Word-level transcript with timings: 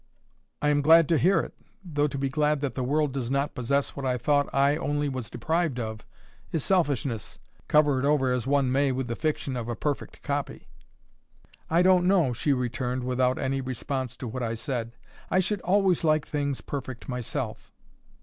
"I 0.63 0.69
am 0.69 0.81
glad 0.81 1.07
to 1.09 1.17
hear 1.19 1.41
it—though 1.41 2.07
to 2.07 2.17
be 2.17 2.27
glad 2.27 2.61
that 2.61 2.73
the 2.73 2.83
world 2.83 3.11
does 3.11 3.29
not 3.29 3.53
possess 3.53 3.95
what 3.95 4.03
I 4.03 4.17
thought 4.17 4.49
I 4.51 4.75
only 4.75 5.07
was 5.07 5.29
deprived 5.29 5.79
of, 5.79 6.03
is 6.51 6.63
selfishness, 6.63 7.37
cover 7.67 7.99
it 7.99 8.03
over 8.05 8.31
as 8.31 8.47
one 8.47 8.71
may 8.71 8.91
with 8.91 9.05
the 9.07 9.15
fiction 9.15 9.55
of 9.55 9.69
a 9.69 9.75
perfect 9.75 10.23
copy." 10.23 10.65
"I 11.69 11.83
don't 11.83 12.07
know," 12.07 12.33
she 12.33 12.51
returned, 12.51 13.03
without 13.03 13.37
any 13.37 13.61
response 13.61 14.17
to 14.17 14.27
what 14.27 14.41
I 14.41 14.55
said. 14.55 14.93
"I 15.29 15.37
should 15.37 15.61
always 15.61 16.03
like 16.03 16.25
things 16.25 16.61
perfect 16.61 17.07
myself." 17.07 17.71